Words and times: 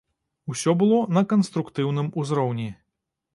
Усё 0.53 0.73
было 0.79 0.97
на 1.17 1.23
канструктыўным 1.33 2.11
узроўні. 2.23 2.67